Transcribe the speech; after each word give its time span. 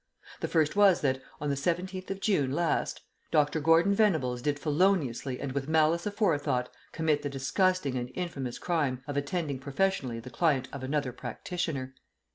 The 0.39 0.47
first 0.47 0.75
was 0.75 1.01
that, 1.01 1.21
"on 1.39 1.51
the 1.51 1.55
17th 1.55 2.09
of 2.09 2.19
June 2.21 2.51
last, 2.53 3.01
Dr. 3.29 3.59
Gordon 3.59 3.93
Venables 3.93 4.41
did 4.41 4.57
feloniously 4.57 5.39
and 5.39 5.51
with 5.51 5.69
malice 5.69 6.07
aforethought 6.07 6.69
commit 6.91 7.21
the 7.21 7.29
disgusting 7.29 7.95
and 7.97 8.09
infamous 8.15 8.57
crime 8.57 9.03
of 9.05 9.15
attending 9.15 9.59
professionally 9.59 10.19
the 10.19 10.31
client 10.31 10.67
of 10.73 10.83
another 10.83 11.13
practitioner." 11.13 11.93